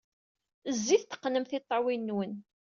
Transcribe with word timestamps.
Zzit, 0.77 1.03
teqqnem 1.07 1.45
tiṭṭawin-nwen. 1.45 2.33